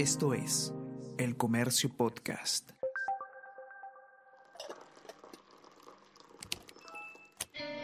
[0.00, 0.72] Esto es
[1.18, 2.70] El Comercio Podcast.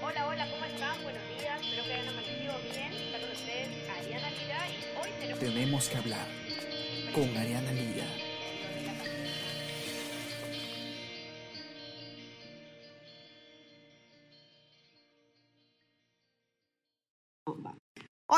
[0.03, 1.03] Hola, hola, ¿cómo están?
[1.03, 2.93] Buenos días, espero que hayan amanecido bien.
[2.95, 5.41] Está con ustedes Ariana Lira y hoy tenemos...
[5.41, 6.27] Tenemos que hablar
[7.15, 8.07] con Ariana Lira.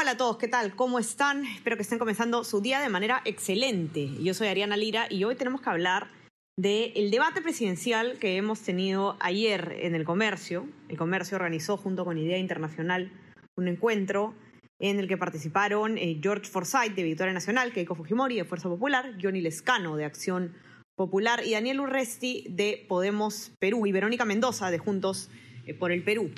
[0.08, 0.74] Hola a todos, ¿qué tal?
[0.74, 1.44] ¿Cómo están?
[1.44, 4.08] Espero que estén comenzando su día de manera excelente.
[4.22, 6.10] Yo soy Ariana Lira y hoy tenemos que hablar
[6.56, 10.66] del debate presidencial que hemos tenido ayer en el comercio.
[10.88, 13.12] El comercio organizó junto con Idea Internacional
[13.58, 14.32] un encuentro
[14.78, 19.12] en el que participaron eh, George Forsyth de Victoria Nacional, Keiko Fujimori de Fuerza Popular,
[19.20, 20.54] Johnny Lescano de Acción
[20.96, 25.28] Popular y Daniel Urresti de Podemos Perú y Verónica Mendoza de Juntos
[25.66, 26.30] eh, por el Perú.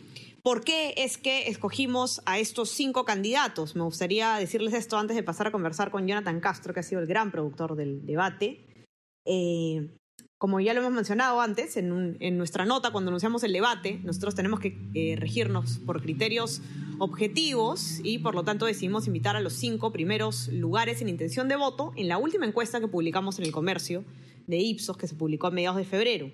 [0.43, 3.77] ¿Por qué es que escogimos a estos cinco candidatos?
[3.77, 7.01] Me gustaría decirles esto antes de pasar a conversar con Jonathan Castro, que ha sido
[7.01, 8.89] el gran productor del debate.
[9.27, 9.91] Eh,
[10.39, 14.61] como ya lo hemos mencionado antes, en, nuestra nota, cuando anunciamos el debate, nosotros tenemos
[14.61, 16.63] que eh, regirnos por criterios
[16.99, 21.57] objetivos y por lo tanto decidimos invitar a los cinco primeros lugares en intención de
[21.57, 24.05] voto en la última encuesta que publicamos en el comercio
[24.47, 26.31] de Ipsos, que se publicó a mediados de febrero.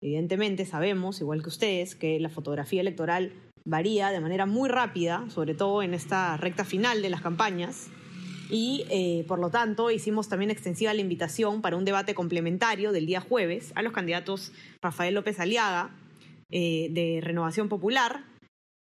[0.00, 3.32] Evidentemente sabemos, igual que ustedes, que la fotografía electoral
[3.68, 7.88] varía de manera muy rápida, sobre todo en esta recta final de las campañas.
[8.50, 13.04] Y eh, por lo tanto hicimos también extensiva la invitación para un debate complementario del
[13.04, 15.90] día jueves a los candidatos Rafael López Aliaga
[16.50, 18.24] eh, de Renovación Popular,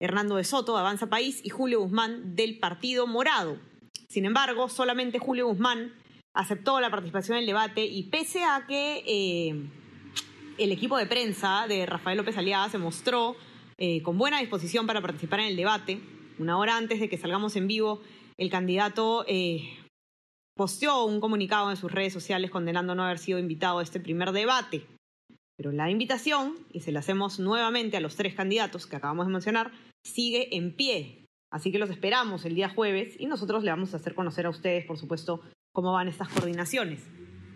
[0.01, 3.59] Hernando de Soto de Avanza País y Julio Guzmán del Partido Morado.
[4.09, 5.95] Sin embargo, solamente Julio Guzmán
[6.35, 9.67] aceptó la participación en el debate y pese a que eh,
[10.59, 13.35] el equipo de prensa de Rafael López Aliaga se mostró
[13.79, 16.01] eh, con buena disposición para participar en el debate.
[16.39, 18.01] Una hora antes de que salgamos en vivo,
[18.37, 19.69] el candidato eh,
[20.57, 24.33] posteó un comunicado en sus redes sociales condenando no haber sido invitado a este primer
[24.33, 24.87] debate.
[25.57, 29.33] Pero la invitación, y se la hacemos nuevamente a los tres candidatos que acabamos de
[29.33, 29.73] mencionar,
[30.05, 31.27] sigue en pie.
[31.53, 34.51] Así que los esperamos el día jueves y nosotros le vamos a hacer conocer a
[34.51, 35.43] ustedes, por supuesto,
[35.73, 37.01] cómo van estas coordinaciones.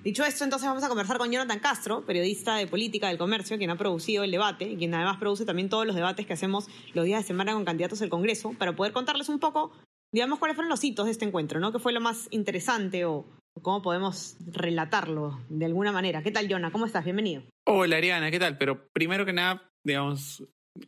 [0.09, 3.69] Dicho esto, entonces vamos a conversar con Jonathan Castro, periodista de política del comercio, quien
[3.69, 7.05] ha producido el debate y quien además produce también todos los debates que hacemos los
[7.05, 9.71] días de semana con candidatos del Congreso, para poder contarles un poco,
[10.11, 11.73] digamos, cuáles fueron los hitos de este encuentro, ¿no?
[11.73, 13.27] ¿Qué fue lo más interesante o,
[13.61, 16.23] cómo podemos relatarlo de alguna manera?
[16.23, 16.73] ¿Qué tal, Jonah?
[16.73, 17.05] ¿Cómo estás?
[17.05, 17.43] Bienvenido.
[17.67, 18.57] Hola Ariana, ¿qué tal?
[18.57, 20.43] Pero primero que nada, digamos,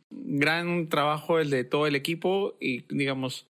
[0.09, 3.47] gran trabajo el de todo el equipo y digamos,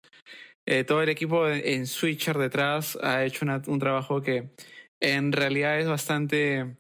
[0.68, 4.52] eh, todo el equipo en, Switcher detrás ha hecho un trabajo que
[5.02, 6.76] en realidad es bastante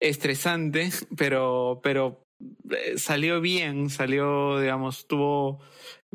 [0.00, 2.22] estresante, pero, pero
[2.70, 5.60] eh, salió bien, salió, digamos, tuvo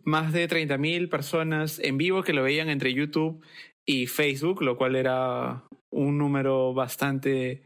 [0.03, 3.43] más de 30.000 personas en vivo que lo veían entre YouTube
[3.87, 7.63] y Facebook, lo cual era un número bastante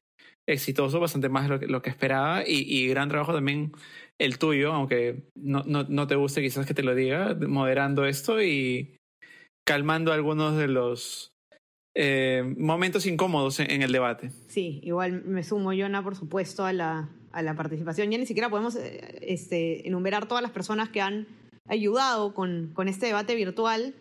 [0.47, 3.72] exitoso, bastante más lo que, lo que esperaba y, y gran trabajo también
[4.19, 8.41] el tuyo, aunque no, no, no te guste quizás que te lo diga, moderando esto
[8.41, 8.97] y
[9.66, 11.32] calmando algunos de los
[11.95, 14.31] eh, momentos incómodos en, el debate.
[14.47, 18.09] Sí, igual me sumo, Jonah, por supuesto, a la, a la participación.
[18.09, 21.27] Ya ni siquiera podemos eh, este, enumerar todas las personas que han
[21.67, 23.93] ayudado con, con este debate virtual,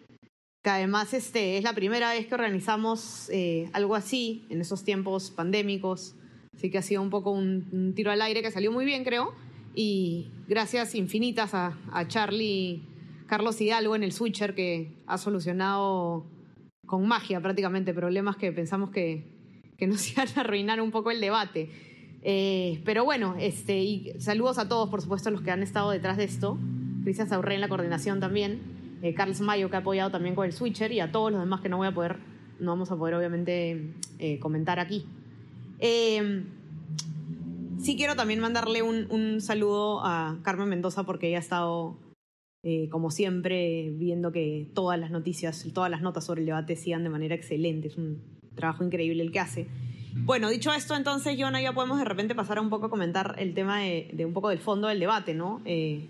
[0.62, 5.30] que además este, es la primera vez que organizamos eh, algo así en esos tiempos
[5.30, 6.14] pandémicos.
[6.54, 9.04] Así que ha sido un poco un, un tiro al aire que salió muy bien,
[9.04, 9.34] creo.
[9.74, 12.82] Y gracias infinitas a, a Charlie
[13.26, 16.26] Carlos Hidalgo en el Switcher, que ha solucionado
[16.92, 19.24] con magia prácticamente problemas que pensamos que,
[19.78, 21.70] que nos iban a arruinar un poco el debate.
[22.22, 26.24] Eh, pero bueno, este, saludos a todos, por supuesto, los que han estado detrás de
[26.24, 26.58] esto.
[27.02, 28.60] Cristian Saurré en la coordinación también.
[29.00, 30.92] Eh, Carlos Mayo, que ha apoyado también con el Switcher.
[30.92, 32.18] Y a todos los demás que no voy a poder,
[32.60, 35.06] no vamos a poder, obviamente, eh, comentar aquí.
[35.78, 36.44] Eh,
[37.78, 41.96] sí quiero también mandarle un, un saludo a Carmen Mendoza porque ella ha estado
[42.64, 47.02] eh, como siempre, viendo que todas las noticias, todas las notas sobre el debate sigan
[47.02, 47.88] de manera excelente.
[47.88, 48.22] Es un
[48.54, 49.66] trabajo increíble el que hace.
[50.14, 53.34] Bueno, dicho esto, entonces, Jonah, ya podemos de repente pasar a un poco a comentar
[53.38, 55.62] el tema de, de un poco del fondo del debate, ¿no?
[55.64, 56.06] Eh,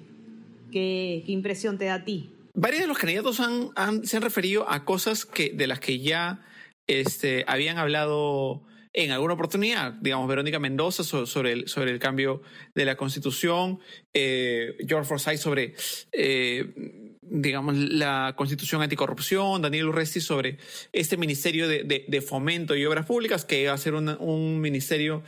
[0.72, 2.30] ¿qué, ¿Qué impresión te da a ti?
[2.54, 6.00] Varios de los candidatos han, han- se han referido a cosas que, de las que
[6.00, 6.42] ya
[6.86, 8.60] este, habían hablado
[8.94, 9.92] en alguna oportunidad.
[9.94, 12.42] Digamos, Verónica Mendoza so- sobre, el, sobre el cambio
[12.74, 13.78] de la constitución,
[14.12, 15.74] eh, George Forsyth sobre,
[16.12, 20.58] eh, digamos, la constitución anticorrupción, Daniel Urresti sobre
[20.92, 25.22] este ministerio de, de- fomento y obras públicas, que va a ser un ministerio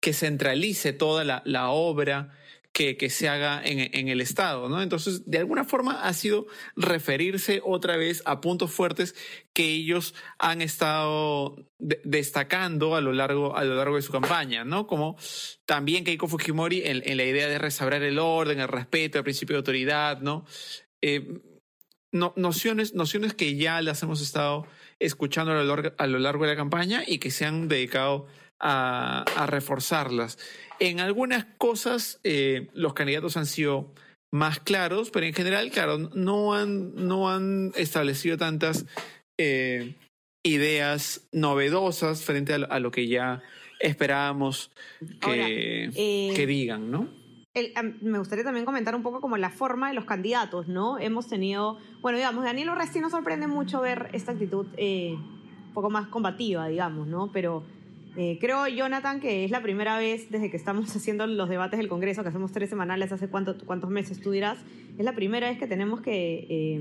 [0.00, 2.32] que centralice toda la obra
[2.96, 4.80] que, se haga en, el Estado, ¿no?
[4.80, 6.46] Entonces, de alguna forma ha sido
[6.76, 9.14] referirse otra vez a puntos fuertes
[9.52, 14.64] que ellos han estado de destacando a lo, largo, a lo largo de su campaña,
[14.64, 14.86] ¿no?
[14.86, 15.18] Como
[15.66, 19.58] también Keiko Fujimori en, la idea de resabrar el orden, el respeto, el principio de
[19.58, 20.46] autoridad, ¿no?
[21.02, 21.38] Eh,
[22.12, 24.66] no, nociones, nociones que ya las hemos estado
[24.98, 28.26] escuchando a lo, largo, a lo largo de la campaña y que se han dedicado
[28.60, 30.38] a, a reforzarlas.
[30.78, 33.92] En algunas cosas eh, los candidatos han sido
[34.32, 38.86] más claros, pero en general, claro, no han, no han establecido tantas
[39.38, 39.96] eh,
[40.42, 43.42] ideas novedosas frente a, a, lo que ya
[43.80, 47.08] esperábamos que, Ahora, eh, que digan, ¿no?
[47.52, 50.98] El, me gustaría también comentar un poco como la forma de los candidatos, ¿no?
[50.98, 55.90] Hemos tenido, bueno, digamos, Daniel Orresti nos sorprende mucho ver esta actitud eh, un poco
[55.90, 57.32] más combativa, digamos, ¿no?
[57.32, 57.64] Pero
[58.16, 61.88] eh, creo, Jonathan, que es la primera vez desde que estamos haciendo los debates del
[61.88, 64.58] Congreso, que hacemos tres semanales, hace cuánto, cuántos meses tú dirás,
[64.98, 66.80] es la primera vez que tenemos que eh,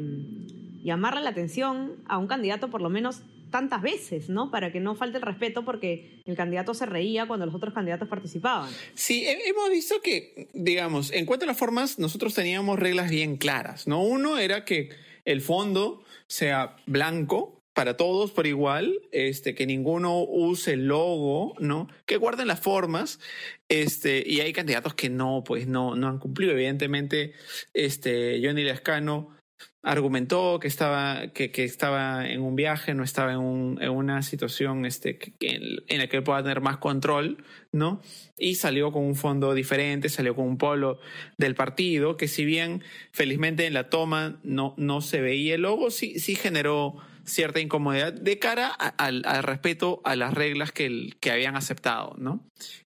[0.83, 4.51] llamarle la atención a un candidato por lo menos tantas veces, ¿no?
[4.51, 8.07] Para que no falte el respeto porque el candidato se reía cuando los otros candidatos
[8.07, 8.69] participaban.
[8.93, 13.87] Sí, hemos visto que, digamos, en cuanto a las formas, nosotros teníamos reglas bien claras,
[13.87, 14.03] ¿no?
[14.03, 14.89] Uno era que
[15.25, 21.87] el fondo sea blanco para todos por igual, este, que ninguno use el logo, ¿no?
[22.05, 23.21] Que guarden las formas,
[23.69, 26.51] este, y hay candidatos que no, pues no, no han cumplido.
[26.51, 27.31] Evidentemente,
[27.73, 29.33] este, Johnny Lescano
[29.81, 34.23] argumentó que estaba, que, que, estaba en un viaje, no estaba en, un, en una
[34.23, 38.01] situación este, que, en la que pueda tener más control, ¿no?
[38.37, 40.99] Y salió con un fondo diferente, salió con un polo
[41.37, 42.83] del partido, que si bien
[43.13, 46.97] felizmente en la toma no, no se veía el logo, sí, sí generó
[47.29, 52.47] cierta incomodidad de cara al, respeto a las reglas que, que habían aceptado, ¿no?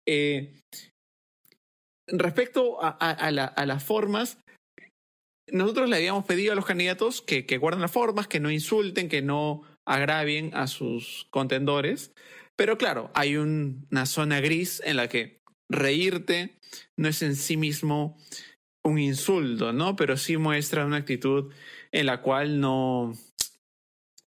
[0.07, 0.59] Eh,
[2.07, 4.39] respecto a, a, la, a las formas,
[5.51, 9.09] nosotros le habíamos pedido a los candidatos que, que guarden las formas, que no insulten,
[9.09, 12.11] que no agravien a sus contendores.
[12.55, 15.39] Pero claro, hay un, una zona gris en la que
[15.71, 16.57] reírte
[16.97, 18.17] no es en sí mismo
[18.83, 19.95] un insulto, ¿no?
[19.95, 21.53] Pero sí muestra una actitud
[21.91, 23.13] en la cual no,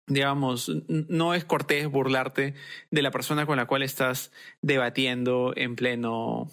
[0.06, 2.54] digamos, no es cortés burlarte
[2.90, 6.50] de la persona con la cual estás debatiendo en pleno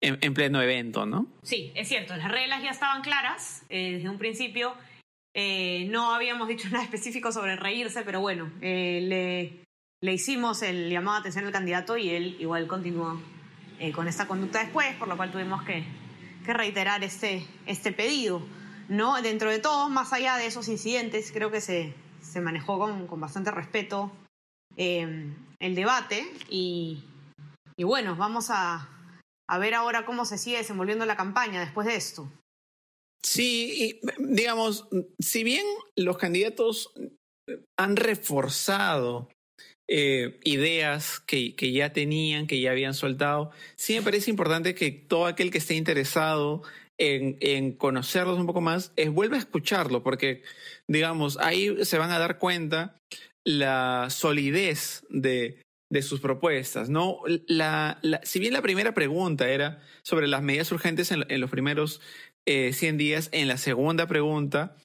[0.00, 1.26] en, en, pleno evento, ¿no?
[1.42, 4.74] Sí, es cierto, las reglas ya estaban claras eh, desde un principio.
[5.34, 9.64] Eh, no habíamos dicho nada específico sobre reírse, pero bueno, eh, le,
[10.02, 13.20] le, hicimos el llamado de atención al candidato y él igual continuó
[13.94, 15.84] con esta conducta después, por lo cual tuvimos que,
[16.44, 18.42] que reiterar este, este pedido.
[18.90, 19.22] ¿no?
[19.22, 21.94] Dentro de todo, más allá de esos incidentes, creo que se,
[22.30, 24.12] se manejó con, con bastante respeto
[24.76, 27.02] el debate y,
[27.76, 28.88] y bueno, vamos a,
[29.48, 32.32] a ver ahora cómo se sigue desenvolviendo la campaña después de esto.
[33.22, 34.88] Sí, y, digamos,
[35.18, 35.66] si bien
[35.96, 36.92] los candidatos
[37.78, 39.28] han reforzado
[39.88, 44.92] eh, ideas que, que, ya tenían, que ya habían soltado, sí me parece importante que
[44.92, 46.62] todo aquel que esté interesado
[47.00, 50.42] en, conocerlos un poco más, es, vuelva a escucharlo, porque,
[50.86, 52.96] digamos, ahí se van a dar cuenta
[53.44, 57.20] la solidez de, de sus propuestas, ¿no?
[57.46, 62.00] La, si bien la primera pregunta era sobre las medidas urgentes en, los primeros
[62.46, 64.76] eh, 100 días, en la segunda pregunta,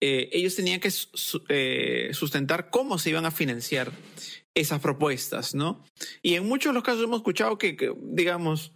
[0.00, 0.92] eh, ellos tenían que
[1.48, 3.90] eh, sustentar cómo se iban a financiar
[4.54, 5.84] esas propuestas, ¿no?
[6.22, 8.72] Y en muchos de los casos hemos escuchado que, digamos,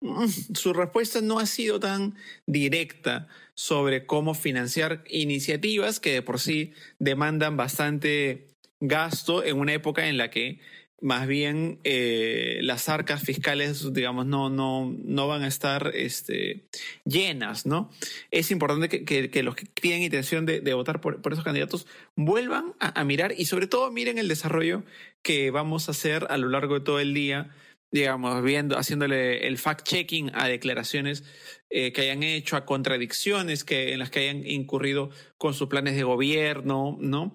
[0.54, 2.14] su respuesta no ha sido tan
[2.46, 8.48] directa sobre cómo financiar iniciativas que de por sí demandan bastante
[8.80, 10.60] gasto en una época en la que
[11.00, 16.66] más bien eh, las arcas fiscales, digamos, no, no, no van a estar este,
[17.04, 17.90] llenas, ¿no?
[18.30, 23.02] Es importante que, los que tienen intención de, votar por, por, esos candidatos vuelvan a,
[23.04, 24.84] mirar y sobre todo miren el desarrollo
[25.22, 27.50] que vamos a hacer a lo largo de todo el día,
[27.90, 31.24] digamos, viendo, haciéndole el fact-checking a declaraciones
[31.70, 35.96] eh, que hayan hecho, a contradicciones que, en las que hayan incurrido con sus planes
[35.96, 37.34] de gobierno, ¿no?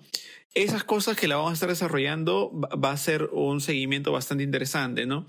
[0.56, 5.06] esas cosas que la vamos a estar desarrollando va a ser un seguimiento bastante interesante,
[5.06, 5.28] ¿no?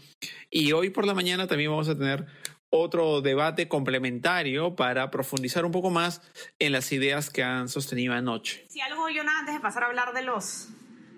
[0.50, 2.26] Y hoy por la mañana también vamos a tener
[2.71, 6.23] otro debate complementario para profundizar un poco más
[6.59, 8.66] en las ideas que han sostenido anoche.
[8.68, 10.68] Si algo, yo nada, antes de pasar a hablar de los,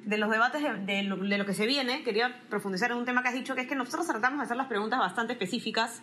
[0.08, 3.20] de los debates de, lo, de, lo, que se viene, quería profundizar en un tema
[3.20, 6.00] que has dicho, que es que nosotros tratamos de hacer las preguntas bastante específicas,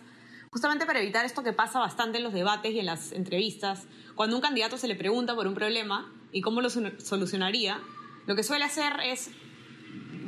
[0.50, 4.36] justamente para evitar esto que pasa bastante en los debates y en las entrevistas, cuando
[4.36, 7.80] un candidato se le pregunta por un problema y cómo lo solucionaría,
[8.26, 9.32] lo que suele hacer es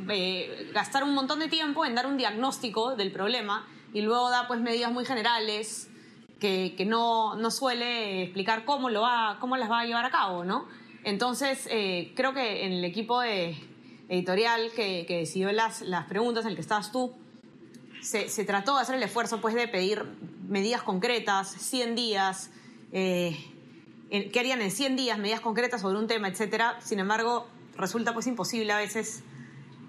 [0.09, 4.45] eh, gastar un montón de tiempo en dar un diagnóstico del problema y luego da
[4.49, 5.89] pues medidas muy generales
[6.41, 10.09] que, que no, no suele explicar cómo, lo va, cómo las va a llevar a
[10.09, 10.67] cabo, ¿no?
[11.03, 13.57] Entonces, eh, creo que en el equipo de
[14.09, 17.13] editorial que, decidió las, las preguntas en el que estabas tú,
[18.01, 20.03] se, se, trató de hacer el esfuerzo pues, de pedir
[20.47, 22.49] medidas concretas, 100 días,
[22.91, 23.37] eh,
[24.09, 26.79] qué harían en 100 días, medidas concretas sobre un tema, etcétera.
[26.81, 27.47] Sin embargo,
[27.77, 29.23] resulta pues imposible a veces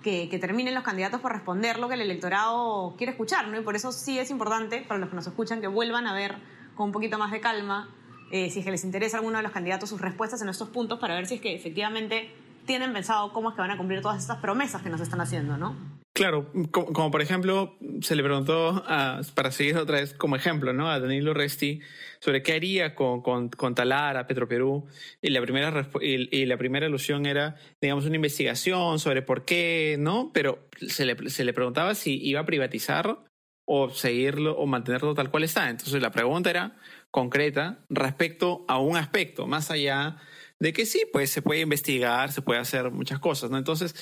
[0.02, 3.58] que, que, terminen los candidatos por responder lo que el electorado quiere escuchar, ¿no?
[3.58, 6.36] Y por eso sí es importante, para los que nos escuchan, que vuelvan a ver
[6.74, 7.88] con un poquito más de calma,
[8.30, 10.98] eh, si es que les interesa alguno de los candidatos sus respuestas en estos puntos,
[10.98, 12.30] para ver si es que efectivamente
[12.70, 15.56] tienen pensado cómo es que van a cumplir todas estas promesas que nos están haciendo,
[15.56, 15.74] ¿no?
[16.12, 20.88] Claro, como, por ejemplo, se le preguntó, a, para seguir otra vez como ejemplo, ¿no?
[20.88, 21.80] A Danilo Resti
[22.20, 24.86] sobre qué haría con, con, con Talara, Petroperú,
[25.20, 29.96] y la, primera, y, y, la primera alusión era, digamos, una investigación sobre por qué,
[29.98, 30.30] ¿no?
[30.32, 33.18] Pero se le, se le preguntaba si iba a privatizar
[33.64, 35.70] o seguirlo o mantenerlo tal cual está.
[35.70, 36.76] Entonces la pregunta era
[37.10, 40.18] concreta respecto a un aspecto, más allá
[40.60, 43.56] de que sí, pues se puede investigar, se puede hacer muchas cosas, ¿no?
[43.56, 43.94] Entonces,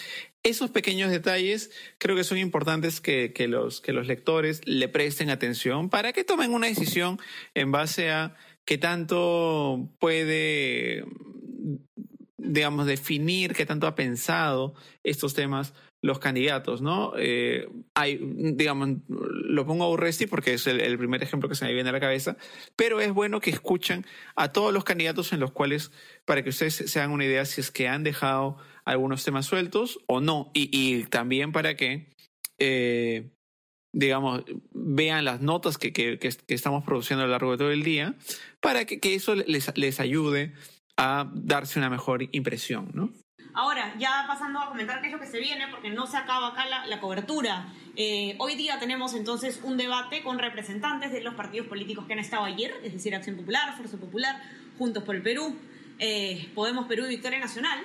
[0.42, 5.30] esos pequeños detalles creo que son importantes que, que, los, que los lectores le presten
[5.30, 7.18] atención para que tomen una decisión
[7.54, 8.34] en base a
[8.64, 11.04] qué tanto puede,
[12.36, 14.74] digamos, definir, qué tanto ha pensado
[15.04, 17.12] estos temas los candidatos, ¿no?
[17.16, 18.18] Eh, hay,
[18.54, 21.92] digamos, lo pongo a Urresti porque es el, primer ejemplo que se me viene a
[21.92, 22.36] la cabeza,
[22.76, 25.90] pero es bueno que escuchen a todos los candidatos en los cuales,
[26.24, 29.98] para que ustedes se hagan una idea si es que han dejado algunos temas sueltos
[30.06, 32.10] o no, y, también para que,
[32.58, 33.30] eh,
[33.92, 37.82] digamos, vean las notas que, que, que, estamos produciendo a lo largo de todo el
[37.82, 38.14] día,
[38.60, 40.54] para que, que eso les, les ayude
[40.96, 43.12] a darse una mejor impresión, ¿no?
[43.54, 46.48] Ahora, ya pasando a comentar qué es lo que se viene, porque no se acaba
[46.48, 47.72] acá la, cobertura.
[47.96, 52.18] Eh, hoy día tenemos entonces un debate con representantes de los partidos políticos que han
[52.20, 54.40] estado ayer, es decir, Acción Popular, Fuerza Popular,
[54.78, 55.56] Juntos por el Perú,
[55.98, 57.80] eh, Podemos Perú y Victoria Nacional,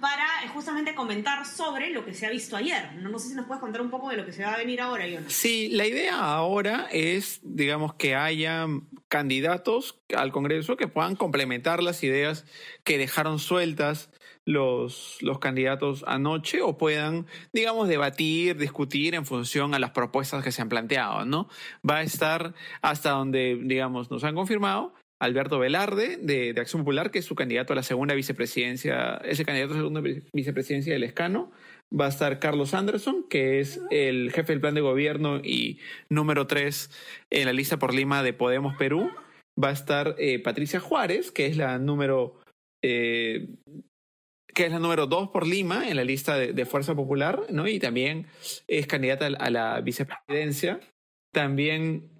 [0.00, 2.94] para eh, justamente comentar sobre lo que se ha visto ayer.
[2.96, 4.56] No, no, sé si nos puedes contar un poco de lo que se va a
[4.56, 5.32] venir ahora, Jonas.
[5.32, 8.66] Sí, la idea ahora es, digamos, que haya
[9.08, 12.46] candidatos al Congreso que puedan complementar las ideas
[12.84, 14.10] que dejaron sueltas
[14.46, 20.52] los, los candidatos anoche o puedan, digamos, debatir, discutir en función a las propuestas que
[20.52, 21.48] se han planteado, ¿no?
[21.88, 27.10] Va a estar hasta donde, digamos, nos han confirmado Alberto Velarde de, de, Acción Popular,
[27.10, 30.92] que es su candidato a la segunda vicepresidencia, es el candidato a la segunda vicepresidencia
[30.92, 31.50] del Escano.
[31.98, 36.46] Va a estar Carlos Anderson, que es el jefe del plan de gobierno y número
[36.46, 36.90] tres
[37.30, 39.10] en la lista por Lima de Podemos Perú.
[39.62, 42.40] Va a estar eh, Patricia Juárez, que es la número
[42.82, 43.48] eh,
[44.54, 47.66] que es la número dos por Lima en la lista de, Fuerza Popular, ¿no?
[47.66, 48.26] Y también
[48.68, 50.80] es candidata a la vicepresidencia.
[51.32, 52.10] También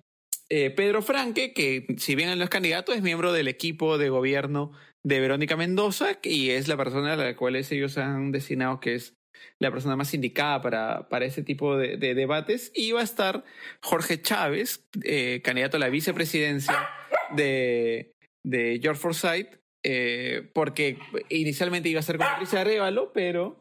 [0.48, 4.72] eh, Pedro Franque, que si bien no es candidato, es miembro del equipo de gobierno
[5.04, 9.14] de Verónica Mendoza y es la persona a la cual ellos han designado que es
[9.60, 12.72] la persona más indicada para, para ese tipo de, de debates.
[12.74, 13.44] Y va a estar
[13.82, 16.88] Jorge Chávez, eh, candidato a la vicepresidencia
[17.34, 18.12] de,
[18.44, 20.98] de George Forsyth, eh, porque
[21.28, 23.60] inicialmente iba a ser con Patricia Arevalo, pero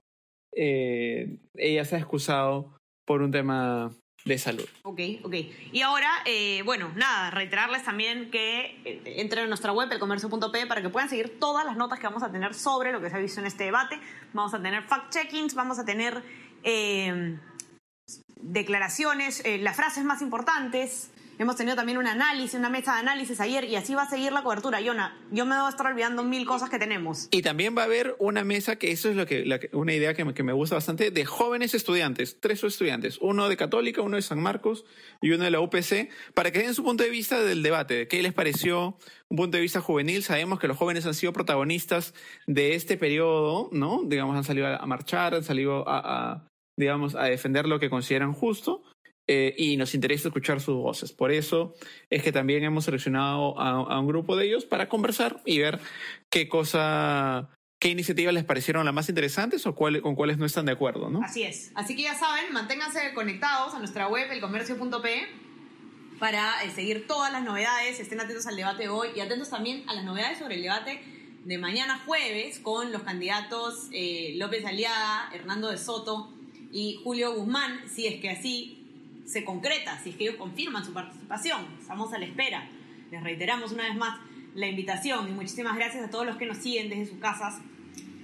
[0.55, 3.91] eh, ella se ha excusado por un tema
[4.25, 4.67] de salud.
[4.83, 5.35] Ok, ok.
[5.73, 10.81] Y ahora, eh, bueno, nada, reiterarles también que eh, entren a nuestra web, elcomercio.p, para
[10.81, 13.19] que puedan seguir todas las notas que vamos a tener sobre lo que se ha
[13.19, 13.99] visto en este debate.
[14.31, 16.23] Vamos a tener fact-checkings, vamos a tener
[16.63, 17.37] eh,
[18.43, 23.39] declaraciones, eh, las frases más importantes, Hemos tenido también un análisis, una mesa de análisis
[23.39, 24.81] ayer y así va a seguir la cobertura.
[24.81, 27.27] Yona, yo me a estar olvidando mil cosas que tenemos.
[27.31, 30.13] Y también va a haber una mesa, que eso es lo que, la, una idea
[30.13, 34.15] que me, que me, gusta bastante, de jóvenes estudiantes, tres estudiantes, uno de Católica, uno
[34.15, 34.85] de San Marcos
[35.21, 38.07] y uno de la UPC, para que den su punto de vista del debate, de
[38.07, 38.97] qué les pareció
[39.29, 40.21] un punto de vista juvenil.
[40.21, 42.13] Sabemos que los jóvenes han sido protagonistas
[42.45, 44.01] de este periodo, ¿no?
[44.05, 46.47] Digamos, han salido a marchar, han salido a, a
[46.77, 48.83] digamos, a defender lo que consideran justo
[49.25, 51.13] eh, y nos interesa escuchar sus voces.
[51.13, 51.73] Por eso
[52.09, 55.79] es que también hemos seleccionado a, un grupo de ellos para conversar y ver
[56.29, 57.49] qué cosa,
[57.79, 61.09] qué iniciativas les parecieron las más interesantes o cuál, con cuáles no están de acuerdo,
[61.09, 61.21] ¿no?
[61.23, 61.71] Así es.
[61.73, 65.27] Así que ya saben, manténganse conectados a nuestra web, elcomercio.p,
[66.19, 68.01] para eh, seguir todas las novedades.
[68.01, 71.01] Estén atentos al debate hoy y atentos también a las novedades sobre el debate
[71.45, 76.33] de mañana jueves con los candidatos eh, López Aliaga, Hernando de Soto
[76.73, 78.82] y Julio Guzmán, si es que así
[79.25, 81.65] se concreta, si es que ellos confirman su participación.
[81.79, 82.69] Estamos a la espera.
[83.11, 84.19] Les reiteramos una vez más
[84.55, 87.59] la invitación y muchísimas gracias a todos los que nos siguen desde sus casas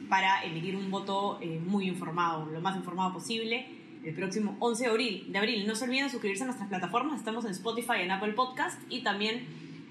[0.10, 3.68] para emitir un voto eh, muy informado, lo más informado posible,
[4.04, 5.26] el próximo 11 de abril.
[5.32, 5.68] de abril.
[5.68, 9.04] No se olviden de suscribirse a nuestras plataformas, estamos en Spotify, en Apple Podcast y
[9.04, 9.46] también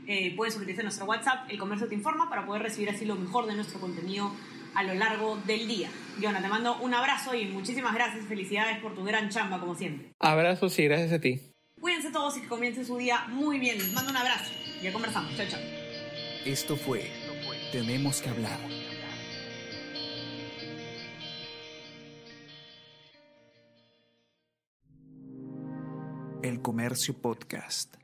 [0.07, 3.15] eh, pueden suscribirse a nuestro WhatsApp, El Comercio Te Informa, para poder recibir así lo
[3.15, 4.33] mejor de nuestro contenido
[4.75, 5.91] a lo largo del día.
[6.23, 8.25] Jonah, te mando un abrazo y muchísimas gracias.
[8.27, 10.13] Felicidades por tu gran chamba, como siempre.
[10.19, 11.41] Abrazos y gracias a ti.
[11.81, 13.79] Cuídense todos y que comiencen su día muy bien.
[13.79, 14.51] Les mando un abrazo.
[14.83, 15.37] Ya conversamos.
[15.37, 15.61] Chao, chao.
[16.45, 17.11] Esto fue
[17.73, 18.59] Tenemos que hablar.
[26.43, 27.97] El Comercio Podcast.